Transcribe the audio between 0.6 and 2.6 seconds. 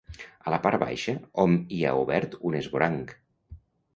part baixa hom hi ha obert un